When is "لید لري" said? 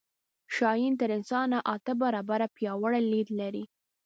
3.11-3.63